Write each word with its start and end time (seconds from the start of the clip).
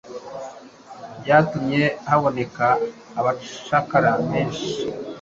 byatumye 1.21 1.81
haboneka 2.09 2.65
abacakara 3.19 4.11
benshi. 4.29 4.67